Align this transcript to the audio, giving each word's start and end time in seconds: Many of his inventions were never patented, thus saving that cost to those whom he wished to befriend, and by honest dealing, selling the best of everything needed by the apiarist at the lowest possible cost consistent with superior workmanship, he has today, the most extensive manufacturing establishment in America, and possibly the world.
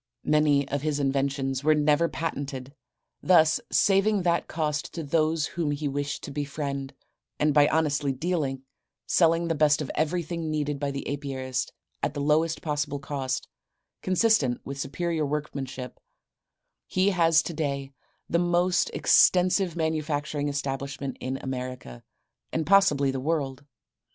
Many 0.25 0.67
of 0.69 0.81
his 0.81 0.99
inventions 0.99 1.63
were 1.63 1.75
never 1.75 2.09
patented, 2.09 2.73
thus 3.21 3.59
saving 3.71 4.23
that 4.23 4.47
cost 4.47 4.91
to 4.95 5.03
those 5.03 5.45
whom 5.45 5.69
he 5.69 5.87
wished 5.87 6.23
to 6.23 6.31
befriend, 6.31 6.95
and 7.37 7.53
by 7.53 7.67
honest 7.67 8.03
dealing, 8.19 8.63
selling 9.05 9.47
the 9.47 9.53
best 9.53 9.79
of 9.79 9.91
everything 9.93 10.49
needed 10.49 10.79
by 10.79 10.89
the 10.89 11.07
apiarist 11.07 11.71
at 12.01 12.15
the 12.15 12.19
lowest 12.19 12.63
possible 12.63 12.97
cost 12.97 13.47
consistent 14.01 14.59
with 14.65 14.79
superior 14.79 15.23
workmanship, 15.23 15.99
he 16.87 17.11
has 17.11 17.43
today, 17.43 17.91
the 18.27 18.39
most 18.39 18.89
extensive 18.95 19.75
manufacturing 19.75 20.49
establishment 20.49 21.15
in 21.19 21.37
America, 21.43 22.03
and 22.51 22.65
possibly 22.65 23.11
the 23.11 23.19
world. 23.19 23.63